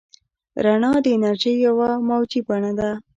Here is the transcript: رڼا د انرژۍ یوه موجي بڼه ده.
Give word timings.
رڼا 0.63 0.91
د 1.03 1.05
انرژۍ 1.15 1.55
یوه 1.67 1.89
موجي 2.07 2.41
بڼه 2.47 2.71
ده. 2.79 2.89